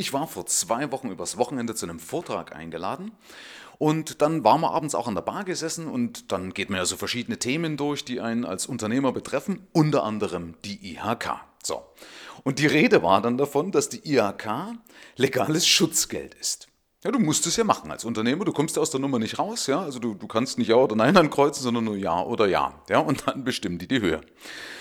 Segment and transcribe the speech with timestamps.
[0.00, 3.12] Ich war vor zwei Wochen übers Wochenende zu einem Vortrag eingeladen
[3.76, 6.86] und dann waren wir abends auch an der Bar gesessen und dann geht man ja
[6.86, 11.42] so verschiedene Themen durch, die einen als Unternehmer betreffen, unter anderem die IHK.
[11.62, 11.82] So.
[12.44, 14.72] Und die Rede war dann davon, dass die IHK
[15.16, 16.68] legales Schutzgeld ist.
[17.04, 18.46] Ja, du musst es ja machen als Unternehmer.
[18.46, 19.66] Du kommst ja aus der Nummer nicht raus.
[19.66, 19.82] Ja?
[19.82, 22.72] Also du, du kannst nicht Ja oder Nein ankreuzen, sondern nur Ja oder Ja.
[22.88, 23.00] ja.
[23.00, 24.22] Und dann bestimmen die die Höhe.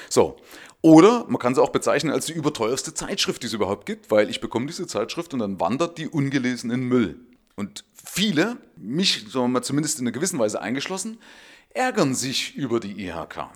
[0.09, 0.37] So.
[0.81, 4.29] Oder man kann sie auch bezeichnen als die überteuerste Zeitschrift, die es überhaupt gibt, weil
[4.29, 7.19] ich bekomme diese Zeitschrift und dann wandert die ungelesen in Müll.
[7.55, 11.17] Und viele, mich sagen wir mal zumindest in einer gewissen Weise eingeschlossen,
[11.71, 13.49] ärgern sich über die IHK.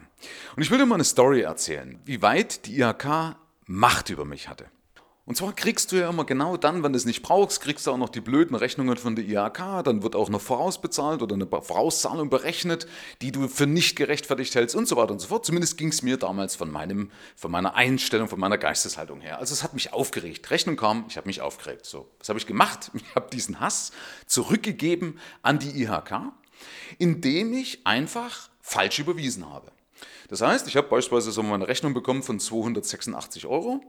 [0.55, 4.49] Und ich will dir mal eine Story erzählen, wie weit die IHK Macht über mich
[4.49, 4.65] hatte.
[5.25, 7.91] Und zwar kriegst du ja immer genau dann, wenn du es nicht brauchst, kriegst du
[7.91, 11.47] auch noch die blöden Rechnungen von der IHK, dann wird auch noch vorausbezahlt oder eine
[11.47, 12.87] Vorauszahlung berechnet,
[13.21, 15.45] die du für nicht gerechtfertigt hältst und so weiter und so fort.
[15.45, 19.39] Zumindest ging es mir damals von, meinem, von meiner Einstellung, von meiner Geisteshaltung her.
[19.39, 20.51] Also es hat mich aufgeregt.
[20.51, 21.85] Rechnung kam, ich habe mich aufgeregt.
[21.85, 22.91] So, was habe ich gemacht?
[23.03, 23.91] Ich habe diesen Hass
[24.25, 26.31] zurückgegeben an die IHK,
[26.97, 29.71] indem ich einfach falsch überwiesen habe.
[30.29, 33.81] Das heißt, ich habe beispielsweise so eine Rechnung bekommen von 286 Euro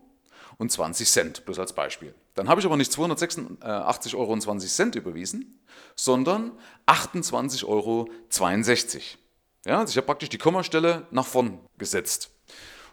[0.59, 2.15] und 20 Cent, bloß als Beispiel.
[2.35, 5.61] Dann habe ich aber nicht 286 Euro und 20 Cent überwiesen,
[5.97, 6.53] sondern
[6.87, 8.09] 28,62 Euro.
[9.67, 12.31] Ja, also ich habe praktisch die Kommastelle nach vorn gesetzt.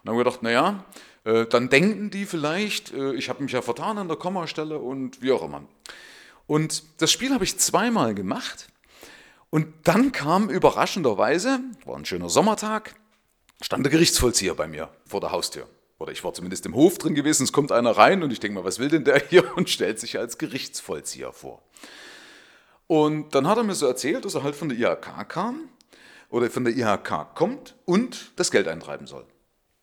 [0.04, 0.86] Und dann habe ich gedacht, naja,
[1.23, 5.22] äh, dann denken die vielleicht, äh, ich habe mich ja vertan an der Kommastelle und
[5.22, 5.64] wie auch immer.
[6.48, 8.67] Und das Spiel habe ich zweimal gemacht.
[9.50, 12.95] Und dann kam überraschenderweise, war ein schöner Sommertag,
[13.62, 15.67] stand der Gerichtsvollzieher bei mir vor der Haustür.
[16.02, 18.57] Oder ich war zumindest im Hof drin gewesen, es kommt einer rein und ich denke
[18.57, 19.55] mal, was will denn der hier?
[19.55, 21.61] Und stellt sich als Gerichtsvollzieher vor.
[22.88, 25.70] Und dann hat er mir so erzählt, dass er halt von der IHK kam
[26.30, 29.26] oder von der IHK kommt und das Geld eintreiben soll.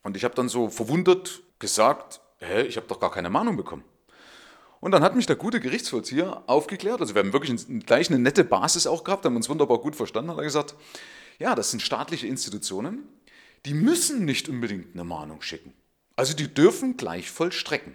[0.02, 3.84] Und ich habe dann so verwundert gesagt, hä, ich habe doch gar keine Mahnung bekommen.
[4.80, 8.42] Und dann hat mich der gute Gerichtsvollzieher aufgeklärt, also wir haben wirklich gleich eine nette
[8.44, 10.74] Basis auch gehabt, haben uns wunderbar gut verstanden, hat er gesagt,
[11.38, 13.08] ja, das sind staatliche Institutionen,
[13.66, 15.74] die müssen nicht unbedingt eine Mahnung schicken.
[16.18, 17.94] Also die dürfen gleich vollstrecken.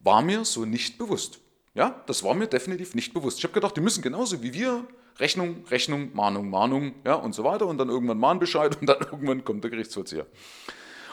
[0.00, 1.40] War mir so nicht bewusst.
[1.72, 3.38] Ja, das war mir definitiv nicht bewusst.
[3.38, 4.86] Ich habe gedacht, die müssen genauso wie wir
[5.18, 9.46] Rechnung, Rechnung, Mahnung, Mahnung, ja und so weiter und dann irgendwann Mahnbescheid und dann irgendwann
[9.46, 10.26] kommt der Gerichtsvollzieher.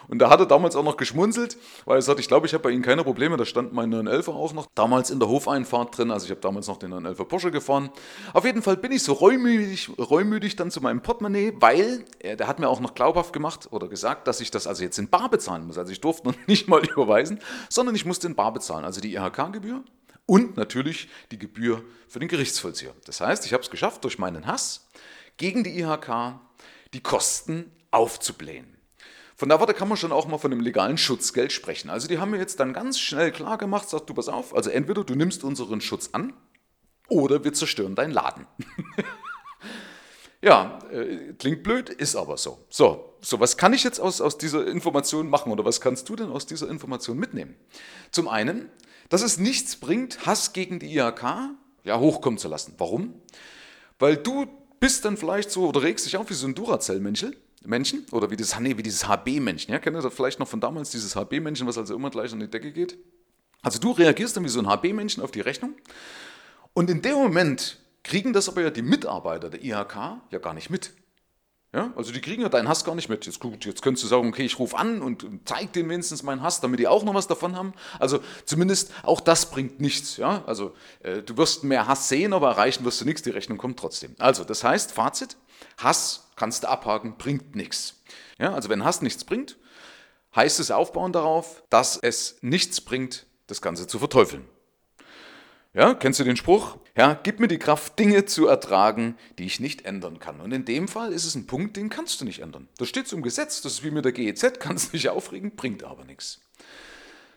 [0.07, 2.63] Und da hat er damals auch noch geschmunzelt, weil er sagt, ich glaube, ich habe
[2.63, 3.37] bei Ihnen keine Probleme.
[3.37, 6.11] Da stand mein 911er auch noch damals in der Hofeinfahrt drin.
[6.11, 7.89] Also ich habe damals noch den 911er Porsche gefahren.
[8.33, 12.47] Auf jeden Fall bin ich so reumütig, reumütig dann zu meinem Portemonnaie, weil er, der
[12.47, 15.29] hat mir auch noch glaubhaft gemacht oder gesagt, dass ich das also jetzt in Bar
[15.29, 15.77] bezahlen muss.
[15.77, 17.39] Also ich durfte noch nicht mal überweisen,
[17.69, 18.85] sondern ich musste in Bar bezahlen.
[18.85, 19.83] Also die IHK-Gebühr
[20.25, 22.93] und natürlich die Gebühr für den Gerichtsvollzieher.
[23.05, 24.87] Das heißt, ich habe es geschafft, durch meinen Hass
[25.37, 26.39] gegen die IHK
[26.93, 28.75] die Kosten aufzublähen.
[29.37, 31.89] Von da Warte kann man schon auch mal von einem legalen Schutzgeld sprechen.
[31.89, 34.69] Also die haben mir jetzt dann ganz schnell klar gemacht, sagt du pass auf, also
[34.69, 36.33] entweder du nimmst unseren Schutz an
[37.09, 38.47] oder wir zerstören deinen Laden.
[40.41, 42.65] ja, äh, klingt blöd, ist aber so.
[42.69, 46.15] So, so was kann ich jetzt aus, aus dieser Information machen oder was kannst du
[46.15, 47.57] denn aus dieser Information mitnehmen?
[48.11, 48.69] Zum einen,
[49.09, 51.51] dass es nichts bringt, Hass gegen die IHK
[51.83, 52.75] ja, hochkommen zu lassen.
[52.77, 53.21] Warum?
[53.99, 54.47] Weil du
[54.79, 57.35] bist dann vielleicht so oder regst dich auf wie so ein Duracell-Männchen
[57.67, 59.73] Männchen oder wie, das, nee, wie dieses HB-Männchen.
[59.73, 59.79] Ja?
[59.79, 62.49] Kennt ihr das vielleicht noch von damals, dieses HB-Männchen, was also immer gleich an die
[62.49, 62.97] Decke geht?
[63.61, 65.73] Also du reagierst dann wie so ein HB-Männchen auf die Rechnung
[66.73, 70.69] und in dem Moment kriegen das aber ja die Mitarbeiter der IHK ja gar nicht
[70.69, 70.91] mit.
[71.75, 73.25] Ja, also die kriegen ja deinen Hass gar nicht mit.
[73.25, 76.41] Jetzt, gut, jetzt könntest du sagen, okay, ich rufe an und zeig denen wenigstens meinen
[76.41, 77.73] Hass, damit die auch noch was davon haben.
[77.99, 80.15] Also zumindest auch das bringt nichts.
[80.15, 80.45] Ja?
[80.45, 80.73] Also
[81.03, 84.15] äh, du wirst mehr Hass sehen, aber erreichen wirst du nichts, die Rechnung kommt trotzdem.
[84.19, 85.35] Also das heißt, Fazit,
[85.77, 88.01] Hass kannst du abhaken, bringt nichts.
[88.39, 89.57] Ja, also wenn Hass nichts bringt,
[90.35, 94.45] heißt es aufbauen darauf, dass es nichts bringt, das Ganze zu verteufeln.
[95.73, 96.77] Ja, kennst du den Spruch?
[96.95, 100.39] Ja, gib mir die Kraft, Dinge zu ertragen, die ich nicht ändern kann.
[100.39, 102.69] Und in dem Fall ist es ein Punkt, den kannst du nicht ändern.
[102.77, 105.83] Das steht so im Gesetz, das ist wie mit der GEZ, kannst dich aufregen, bringt
[105.83, 106.39] aber nichts.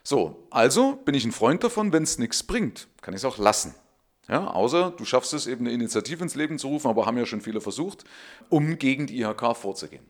[0.04, 3.38] So, also bin ich ein Freund davon, wenn es nichts bringt, kann ich es auch
[3.38, 3.74] lassen.
[4.28, 7.24] Ja, außer du schaffst es eben eine Initiative ins Leben zu rufen, aber haben ja
[7.24, 8.04] schon viele versucht,
[8.50, 10.04] um gegen die IHK vorzugehen.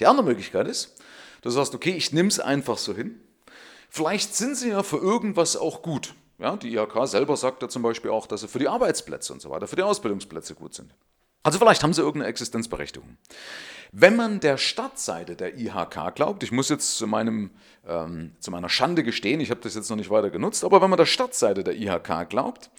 [0.00, 0.96] Die andere Möglichkeit ist,
[1.42, 3.20] du sagst, okay, ich nehme es einfach so hin.
[3.90, 6.14] Vielleicht sind sie ja für irgendwas auch gut.
[6.38, 9.40] Ja, die IHK selber sagt ja zum Beispiel auch, dass sie für die Arbeitsplätze und
[9.40, 10.94] so weiter, für die Ausbildungsplätze gut sind.
[11.42, 13.16] Also vielleicht haben sie irgendeine Existenzberechtigung.
[13.92, 17.50] Wenn man der Startseite der IHK glaubt, ich muss jetzt zu, meinem,
[17.86, 20.90] ähm, zu meiner Schande gestehen, ich habe das jetzt noch nicht weiter genutzt, aber wenn
[20.90, 22.70] man der Startseite der IHK glaubt,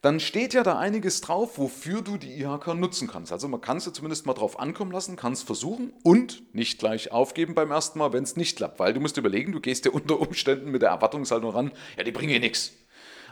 [0.00, 3.32] dann steht ja da einiges drauf, wofür du die IHK nutzen kannst.
[3.32, 6.78] Also man kann es ja zumindest mal drauf ankommen lassen, kann es versuchen und nicht
[6.78, 8.78] gleich aufgeben beim ersten Mal, wenn es nicht klappt.
[8.78, 12.12] Weil du musst überlegen, du gehst ja unter Umständen mit der Erwartungshaltung ran, ja, die
[12.12, 12.72] bringen dir nichts.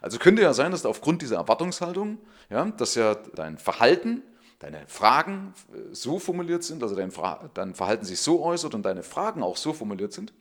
[0.03, 2.19] Also könnte ja sein, dass du aufgrund dieser Erwartungshaltung,
[2.51, 4.23] ja, dass ja dein Verhalten,
[4.59, 7.13] deine Fragen äh, so formuliert sind, also dein,
[7.55, 10.33] dein Verhalten sich so äußert und deine Fragen auch so formuliert sind,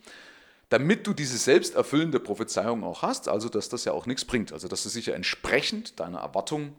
[0.69, 4.67] damit du diese selbsterfüllende Prophezeiung auch hast, also dass das ja auch nichts bringt, also
[4.67, 6.75] dass sie sich ja entsprechend deiner Erwartung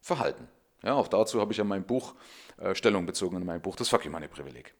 [0.00, 0.48] verhalten.
[0.82, 2.14] Ja, auch dazu habe ich ja mein Buch
[2.58, 4.74] äh, Stellung bezogen in meinem Buch Das Fuck You Money Privileg.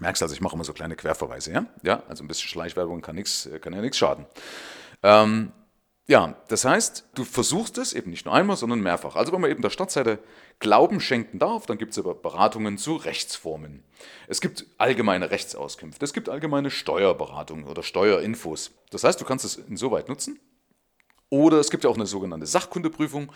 [0.00, 1.66] Merkst also, ich mache immer so kleine Querverweise, ja?
[1.82, 4.26] Ja, also ein bisschen Schleichwerbung kann, nix, kann ja nichts schaden.
[5.02, 5.52] Ähm,
[6.06, 9.14] ja, das heißt, du versuchst es eben nicht nur einmal, sondern mehrfach.
[9.14, 10.18] Also wenn man eben der Stadtseite
[10.58, 13.84] Glauben schenken darf, dann gibt es aber Beratungen zu Rechtsformen.
[14.26, 18.72] Es gibt allgemeine Rechtsauskünfte, es gibt allgemeine Steuerberatungen oder Steuerinfos.
[18.90, 20.40] Das heißt, du kannst es insoweit nutzen.
[21.32, 23.32] Oder es gibt ja auch eine sogenannte Sachkundeprüfung.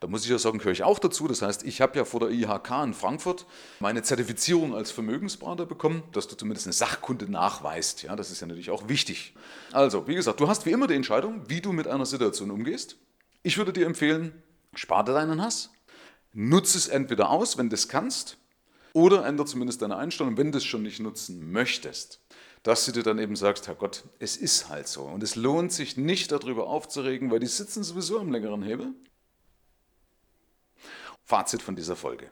[0.00, 1.26] Da muss ich ja sagen, gehöre ich auch dazu.
[1.28, 3.46] Das heißt, ich habe ja vor der IHK in Frankfurt
[3.80, 8.02] meine Zertifizierung als Vermögensberater bekommen, dass du zumindest eine Sachkunde nachweist.
[8.02, 9.32] Ja, das ist ja natürlich auch wichtig.
[9.72, 12.96] Also, wie gesagt, du hast wie immer die Entscheidung, wie du mit einer Situation umgehst.
[13.42, 14.42] Ich würde dir empfehlen,
[14.74, 15.70] spare deinen Hass.
[16.34, 18.36] Nutze es entweder aus, wenn du es kannst,
[18.92, 22.20] oder ändere zumindest deine Einstellung, wenn du es schon nicht nutzen möchtest
[22.62, 25.02] dass du dir dann eben sagst, Herr Gott, es ist halt so.
[25.02, 28.92] Und es lohnt sich nicht darüber aufzuregen, weil die sitzen sowieso am längeren Hebel.
[31.24, 32.30] Fazit von dieser Folge.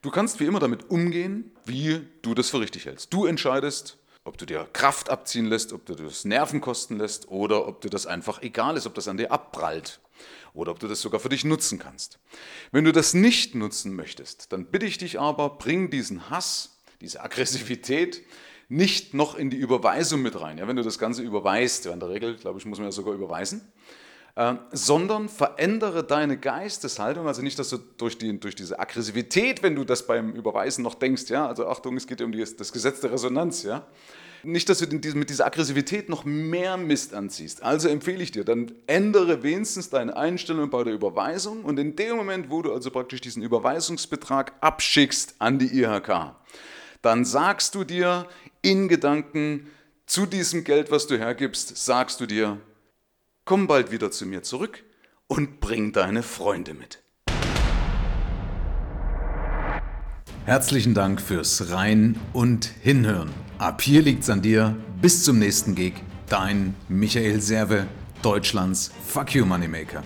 [0.00, 3.12] Du kannst wie immer damit umgehen, wie du das für richtig hältst.
[3.12, 7.66] Du entscheidest, ob du dir Kraft abziehen lässt, ob du das Nerven kosten lässt oder
[7.66, 10.00] ob dir das einfach egal ist, ob das an dir abprallt
[10.54, 12.18] oder ob du das sogar für dich nutzen kannst.
[12.70, 17.22] Wenn du das nicht nutzen möchtest, dann bitte ich dich aber, bring diesen Hass, diese
[17.22, 18.22] Aggressivität
[18.72, 20.56] nicht noch in die Überweisung mit rein.
[20.56, 22.92] Ja, wenn du das Ganze überweist, ja, in der Regel, glaube ich, muss man ja
[22.92, 23.60] sogar überweisen,
[24.34, 29.74] äh, sondern verändere deine Geisteshaltung, also nicht, dass du durch, die, durch diese Aggressivität, wenn
[29.74, 33.00] du das beim Überweisen noch denkst, ja, also Achtung, es geht um die, das Gesetz
[33.00, 33.86] der Resonanz, ja,
[34.42, 37.62] nicht, dass du mit dieser Aggressivität noch mehr Mist anziehst.
[37.62, 42.16] Also empfehle ich dir, dann ändere wenigstens deine Einstellung bei der Überweisung und in dem
[42.16, 46.34] Moment, wo du also praktisch diesen Überweisungsbetrag abschickst an die IHK,
[47.02, 48.26] dann sagst du dir
[48.62, 49.66] in Gedanken
[50.06, 52.60] zu diesem Geld, was du hergibst, sagst du dir,
[53.44, 54.84] Komm bald wieder zu mir zurück
[55.26, 57.02] und bring deine Freunde mit.
[60.44, 63.30] Herzlichen Dank fürs Rein und Hinhören.
[63.58, 64.76] Ab hier liegt's an dir.
[65.00, 65.94] Bis zum nächsten Gig.
[66.28, 67.88] Dein Michael Serve,
[68.22, 70.04] Deutschlands Fuck You Moneymaker.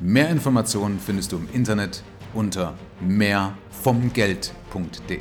[0.00, 2.04] Mehr Informationen findest du im Internet
[2.34, 5.20] unter mehrvomgeld.de.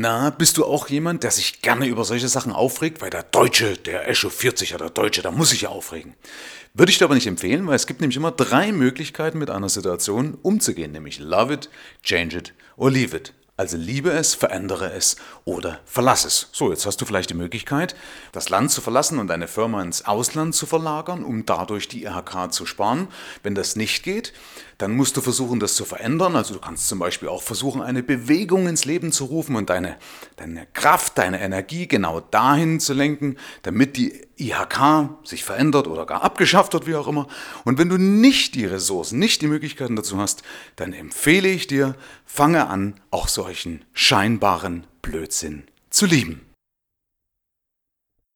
[0.00, 3.00] Na, bist du auch jemand, der sich gerne über solche Sachen aufregt?
[3.00, 6.14] Weil der Deutsche, der echauffiert sich ja, der Deutsche, der muss sich ja aufregen.
[6.72, 9.68] Würde ich dir aber nicht empfehlen, weil es gibt nämlich immer drei Möglichkeiten mit einer
[9.68, 11.68] Situation umzugehen, nämlich love it,
[12.04, 13.32] change it or leave it.
[13.58, 16.48] Also liebe es, verändere es oder verlass es.
[16.52, 17.96] So, jetzt hast du vielleicht die Möglichkeit,
[18.30, 22.52] das Land zu verlassen und deine Firma ins Ausland zu verlagern, um dadurch die IHK
[22.52, 23.08] zu sparen.
[23.42, 24.32] Wenn das nicht geht,
[24.78, 26.36] dann musst du versuchen, das zu verändern.
[26.36, 29.96] Also du kannst zum Beispiel auch versuchen, eine Bewegung ins Leben zu rufen und deine,
[30.36, 36.22] deine Kraft, deine Energie genau dahin zu lenken, damit die IHK sich verändert oder gar
[36.22, 37.26] abgeschafft wird, wie auch immer.
[37.64, 40.42] Und wenn du nicht die Ressourcen, nicht die Möglichkeiten dazu hast,
[40.76, 46.47] dann empfehle ich dir, fange an, auch solchen scheinbaren Blödsinn zu lieben.